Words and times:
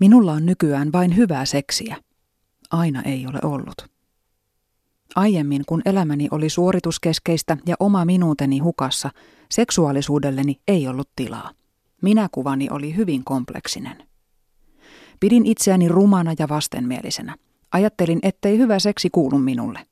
Minulla 0.00 0.32
on 0.32 0.46
nykyään 0.46 0.92
vain 0.92 1.16
hyvää 1.16 1.44
seksiä. 1.44 1.96
Aina 2.70 3.02
ei 3.02 3.26
ole 3.26 3.38
ollut. 3.42 3.86
Aiemmin, 5.14 5.62
kun 5.66 5.82
elämäni 5.84 6.28
oli 6.30 6.48
suorituskeskeistä 6.48 7.56
ja 7.66 7.76
oma 7.80 8.04
minuuteni 8.04 8.58
hukassa, 8.58 9.10
seksuaalisuudelleni 9.50 10.60
ei 10.68 10.88
ollut 10.88 11.10
tilaa. 11.16 11.50
Minäkuvani 12.02 12.68
oli 12.70 12.96
hyvin 12.96 13.24
kompleksinen. 13.24 14.08
Pidin 15.20 15.46
itseäni 15.46 15.88
rumana 15.88 16.34
ja 16.38 16.48
vastenmielisenä. 16.48 17.36
Ajattelin, 17.72 18.18
ettei 18.22 18.58
hyvä 18.58 18.78
seksi 18.78 19.10
kuulu 19.10 19.38
minulle. 19.38 19.86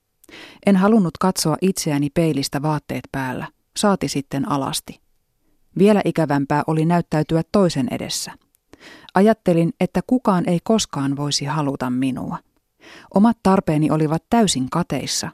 En 0.66 0.76
halunnut 0.76 1.18
katsoa 1.20 1.56
itseäni 1.60 2.10
peilistä 2.10 2.62
vaatteet 2.62 3.04
päällä, 3.12 3.48
saati 3.76 4.08
sitten 4.08 4.48
alasti. 4.48 5.00
Vielä 5.78 6.02
ikävämpää 6.04 6.62
oli 6.66 6.84
näyttäytyä 6.84 7.42
toisen 7.52 7.88
edessä. 7.90 8.32
Ajattelin, 9.14 9.72
että 9.80 10.00
kukaan 10.06 10.48
ei 10.48 10.58
koskaan 10.64 11.16
voisi 11.16 11.44
haluta 11.44 11.90
minua. 11.90 12.38
Omat 13.14 13.38
tarpeeni 13.42 13.90
olivat 13.90 14.22
täysin 14.30 14.70
kateissa. 14.70 15.30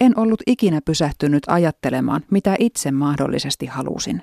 En 0.00 0.18
ollut 0.18 0.42
ikinä 0.46 0.80
pysähtynyt 0.84 1.42
ajattelemaan, 1.46 2.22
mitä 2.30 2.56
itse 2.58 2.90
mahdollisesti 2.90 3.66
halusin. 3.66 4.22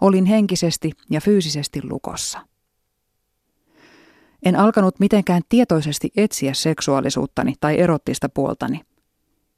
Olin 0.00 0.24
henkisesti 0.24 0.90
ja 1.10 1.20
fyysisesti 1.20 1.80
lukossa. 1.90 2.38
En 4.44 4.56
alkanut 4.56 5.00
mitenkään 5.00 5.42
tietoisesti 5.48 6.10
etsiä 6.16 6.54
seksuaalisuuttani 6.54 7.54
tai 7.60 7.80
erottista 7.80 8.28
puoltani. 8.28 8.80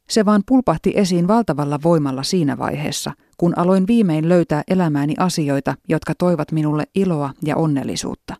Se 0.08 0.24
vaan 0.24 0.42
pulpahti 0.46 0.92
esiin 0.96 1.28
valtavalla 1.28 1.78
voimalla 1.82 2.22
siinä 2.22 2.58
vaiheessa, 2.58 3.12
kun 3.36 3.58
aloin 3.58 3.86
viimein 3.86 4.28
löytää 4.28 4.62
elämääni 4.68 5.14
asioita, 5.18 5.74
jotka 5.88 6.14
toivat 6.14 6.52
minulle 6.52 6.84
iloa 6.94 7.32
ja 7.42 7.56
onnellisuutta. 7.56 8.34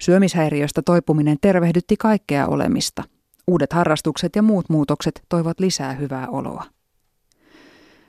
Syömishäiriöstä 0.00 0.82
toipuminen 0.82 1.36
tervehdytti 1.40 1.96
kaikkea 1.96 2.46
olemista. 2.46 3.04
Uudet 3.46 3.72
harrastukset 3.72 4.36
ja 4.36 4.42
muut 4.42 4.68
muutokset 4.68 5.22
toivat 5.28 5.60
lisää 5.60 5.92
hyvää 5.92 6.28
oloa. 6.28 6.64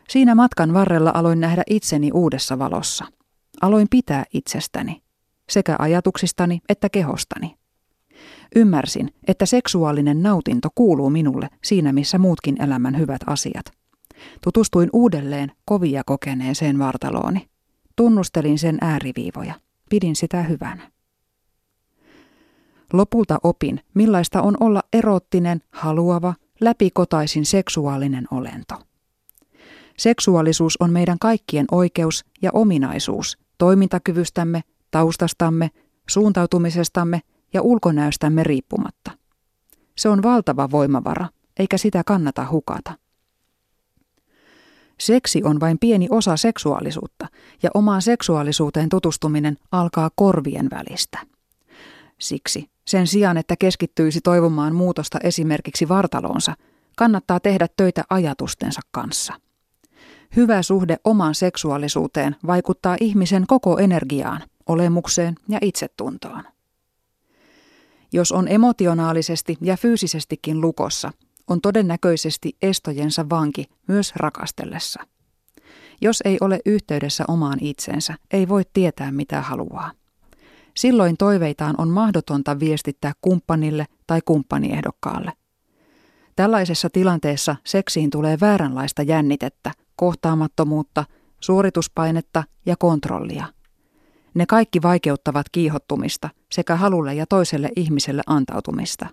Siinä 0.09 0.35
matkan 0.35 0.73
varrella 0.73 1.11
aloin 1.13 1.39
nähdä 1.39 1.63
itseni 1.69 2.11
uudessa 2.13 2.59
valossa. 2.59 3.05
Aloin 3.61 3.87
pitää 3.89 4.25
itsestäni, 4.33 5.01
sekä 5.49 5.75
ajatuksistani 5.79 6.61
että 6.69 6.89
kehostani. 6.89 7.55
Ymmärsin, 8.55 9.13
että 9.27 9.45
seksuaalinen 9.45 10.23
nautinto 10.23 10.69
kuuluu 10.75 11.09
minulle 11.09 11.49
siinä 11.63 11.93
missä 11.93 12.17
muutkin 12.17 12.61
elämän 12.61 12.97
hyvät 12.97 13.21
asiat. 13.27 13.65
Tutustuin 14.43 14.89
uudelleen 14.93 15.51
kovia 15.65 16.03
kokeneeseen 16.05 16.79
vartalooni. 16.79 17.49
Tunnustelin 17.95 18.59
sen 18.59 18.77
ääriviivoja. 18.81 19.53
Pidin 19.89 20.15
sitä 20.15 20.43
hyvänä. 20.43 20.91
Lopulta 22.93 23.37
opin, 23.43 23.81
millaista 23.93 24.41
on 24.41 24.57
olla 24.59 24.81
eroottinen, 24.93 25.61
haluava, 25.71 26.33
läpikotaisin 26.61 27.45
seksuaalinen 27.45 28.27
olento. 28.31 28.75
Seksuaalisuus 29.97 30.77
on 30.79 30.91
meidän 30.91 31.19
kaikkien 31.19 31.65
oikeus 31.71 32.25
ja 32.41 32.49
ominaisuus 32.53 33.37
toimintakyvystämme, 33.57 34.61
taustastamme, 34.91 35.69
suuntautumisestamme 36.09 37.21
ja 37.53 37.61
ulkonäöstämme 37.61 38.43
riippumatta. 38.43 39.11
Se 39.97 40.09
on 40.09 40.23
valtava 40.23 40.71
voimavara, 40.71 41.27
eikä 41.59 41.77
sitä 41.77 42.03
kannata 42.05 42.47
hukata. 42.51 42.93
Seksi 44.99 45.43
on 45.43 45.59
vain 45.59 45.79
pieni 45.79 46.07
osa 46.09 46.37
seksuaalisuutta, 46.37 47.27
ja 47.63 47.69
omaan 47.73 48.01
seksuaalisuuteen 48.01 48.89
tutustuminen 48.89 49.57
alkaa 49.71 50.11
korvien 50.15 50.69
välistä. 50.69 51.19
Siksi, 52.19 52.69
sen 52.89 53.07
sijaan 53.07 53.37
että 53.37 53.55
keskittyisi 53.55 54.21
toivomaan 54.21 54.75
muutosta 54.75 55.19
esimerkiksi 55.23 55.89
vartaloonsa, 55.89 56.53
kannattaa 56.97 57.39
tehdä 57.39 57.67
töitä 57.77 58.03
ajatustensa 58.09 58.81
kanssa. 58.91 59.33
Hyvä 60.35 60.61
suhde 60.61 60.97
omaan 61.03 61.35
seksuaalisuuteen 61.35 62.35
vaikuttaa 62.47 62.97
ihmisen 63.01 63.47
koko 63.47 63.77
energiaan, 63.77 64.41
olemukseen 64.67 65.35
ja 65.49 65.59
itsetuntoon. 65.61 66.43
Jos 68.11 68.31
on 68.31 68.47
emotionaalisesti 68.47 69.57
ja 69.61 69.77
fyysisestikin 69.77 70.61
lukossa, 70.61 71.11
on 71.47 71.61
todennäköisesti 71.61 72.57
estojensa 72.61 73.29
vanki 73.29 73.65
myös 73.87 74.13
rakastellessa. 74.15 75.03
Jos 76.01 76.21
ei 76.25 76.37
ole 76.41 76.59
yhteydessä 76.65 77.23
omaan 77.27 77.57
itsensä, 77.61 78.15
ei 78.31 78.47
voi 78.47 78.63
tietää 78.73 79.11
mitä 79.11 79.41
haluaa. 79.41 79.91
Silloin 80.79 81.17
toiveitaan 81.17 81.75
on 81.77 81.89
mahdotonta 81.89 82.59
viestittää 82.59 83.11
kumppanille 83.21 83.85
tai 84.07 84.19
kumppaniehdokkaalle. 84.25 85.33
Tällaisessa 86.35 86.89
tilanteessa 86.89 87.55
seksiin 87.65 88.09
tulee 88.09 88.37
vääränlaista 88.41 89.01
jännitettä, 89.01 89.71
kohtaamattomuutta, 89.95 91.05
suorituspainetta 91.39 92.43
ja 92.65 92.75
kontrollia. 92.77 93.45
Ne 94.33 94.45
kaikki 94.45 94.81
vaikeuttavat 94.81 95.45
kiihottumista 95.51 96.29
sekä 96.51 96.75
halulle 96.75 97.13
ja 97.13 97.25
toiselle 97.25 97.69
ihmiselle 97.75 98.21
antautumista. 98.27 99.07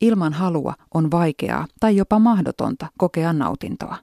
Ilman 0.00 0.32
halua 0.32 0.74
on 0.94 1.10
vaikeaa 1.10 1.66
tai 1.80 1.96
jopa 1.96 2.18
mahdotonta 2.18 2.86
kokea 2.98 3.32
nautintoa. 3.32 3.96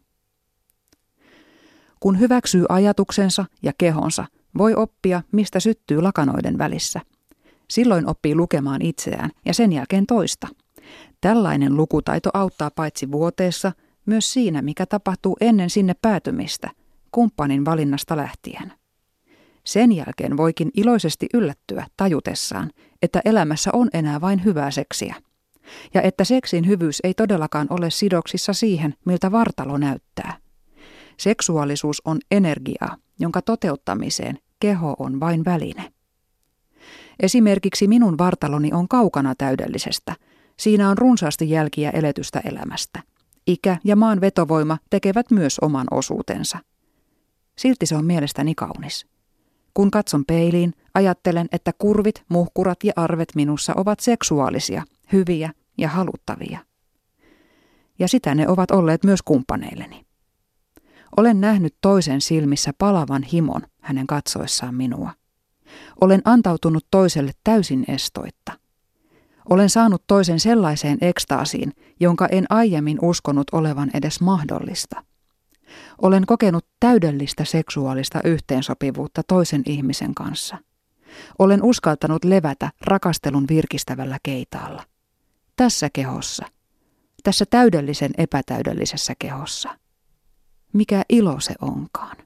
Kun 1.99 2.19
hyväksyy 2.19 2.65
ajatuksensa 2.69 3.45
ja 3.63 3.71
kehonsa, 3.77 4.25
voi 4.57 4.75
oppia, 4.75 5.21
mistä 5.31 5.59
syttyy 5.59 6.01
lakanoiden 6.01 6.57
välissä. 6.57 7.01
Silloin 7.69 8.09
oppii 8.09 8.35
lukemaan 8.35 8.81
itseään 8.81 9.29
ja 9.45 9.53
sen 9.53 9.73
jälkeen 9.73 10.05
toista. 10.05 10.47
Tällainen 11.21 11.77
lukutaito 11.77 12.29
auttaa 12.33 12.71
paitsi 12.71 13.11
vuoteessa, 13.11 13.71
myös 14.05 14.33
siinä, 14.33 14.61
mikä 14.61 14.85
tapahtuu 14.85 15.37
ennen 15.41 15.69
sinne 15.69 15.93
päätymistä, 16.01 16.69
kumppanin 17.11 17.65
valinnasta 17.65 18.17
lähtien. 18.17 18.73
Sen 19.63 19.91
jälkeen 19.91 20.37
voikin 20.37 20.71
iloisesti 20.73 21.27
yllättyä 21.33 21.87
tajutessaan, 21.97 22.71
että 23.01 23.21
elämässä 23.25 23.69
on 23.73 23.89
enää 23.93 24.21
vain 24.21 24.43
hyvää 24.43 24.71
seksiä. 24.71 25.15
Ja 25.93 26.01
että 26.01 26.23
seksin 26.23 26.67
hyvyys 26.67 26.99
ei 27.03 27.13
todellakaan 27.13 27.67
ole 27.69 27.89
sidoksissa 27.89 28.53
siihen, 28.53 28.93
miltä 29.05 29.31
vartalo 29.31 29.77
näyttää. 29.77 30.37
Seksuaalisuus 31.21 32.01
on 32.05 32.17
energiaa, 32.31 32.97
jonka 33.19 33.41
toteuttamiseen 33.41 34.39
keho 34.59 34.95
on 34.99 35.19
vain 35.19 35.45
väline. 35.45 35.93
Esimerkiksi 37.19 37.87
minun 37.87 38.17
vartaloni 38.17 38.73
on 38.73 38.87
kaukana 38.87 39.35
täydellisestä. 39.35 40.15
Siinä 40.59 40.89
on 40.89 40.97
runsaasti 40.97 41.49
jälkiä 41.49 41.89
eletystä 41.89 42.41
elämästä. 42.45 43.03
Ikä 43.47 43.77
ja 43.83 43.95
maan 43.95 44.21
vetovoima 44.21 44.77
tekevät 44.89 45.31
myös 45.31 45.59
oman 45.59 45.87
osuutensa. 45.91 46.57
Silti 47.57 47.85
se 47.85 47.95
on 47.95 48.05
mielestäni 48.05 48.55
kaunis. 48.55 49.05
Kun 49.73 49.91
katson 49.91 50.25
peiliin, 50.25 50.73
ajattelen, 50.93 51.47
että 51.51 51.71
kurvit, 51.77 52.23
muhkurat 52.29 52.83
ja 52.83 52.93
arvet 52.95 53.29
minussa 53.35 53.73
ovat 53.75 53.99
seksuaalisia, 53.99 54.83
hyviä 55.11 55.51
ja 55.77 55.89
haluttavia. 55.89 56.59
Ja 57.99 58.07
sitä 58.07 58.35
ne 58.35 58.47
ovat 58.47 58.71
olleet 58.71 59.03
myös 59.03 59.21
kumppaneilleni. 59.21 60.10
Olen 61.17 61.41
nähnyt 61.41 61.75
toisen 61.81 62.21
silmissä 62.21 62.71
palavan 62.77 63.23
himon 63.23 63.61
hänen 63.81 64.07
katsoessaan 64.07 64.75
minua. 64.75 65.11
Olen 66.01 66.21
antautunut 66.25 66.85
toiselle 66.91 67.31
täysin 67.43 67.85
estoitta. 67.87 68.51
Olen 69.49 69.69
saanut 69.69 70.03
toisen 70.07 70.39
sellaiseen 70.39 70.97
ekstaasiin, 71.01 71.73
jonka 71.99 72.27
en 72.27 72.45
aiemmin 72.49 72.97
uskonut 73.01 73.47
olevan 73.51 73.91
edes 73.93 74.21
mahdollista. 74.21 75.03
Olen 76.01 76.25
kokenut 76.25 76.65
täydellistä 76.79 77.45
seksuaalista 77.45 78.19
yhteensopivuutta 78.23 79.21
toisen 79.27 79.63
ihmisen 79.65 80.15
kanssa. 80.15 80.57
Olen 81.39 81.63
uskaltanut 81.63 82.25
levätä 82.25 82.71
rakastelun 82.81 83.45
virkistävällä 83.49 84.17
keitaalla. 84.23 84.83
Tässä 85.55 85.89
kehossa. 85.93 86.45
Tässä 87.23 87.45
täydellisen 87.49 88.11
epätäydellisessä 88.17 89.13
kehossa. 89.19 89.80
Mikä 90.73 91.03
ilo 91.09 91.39
se 91.39 91.55
onkaan. 91.61 92.17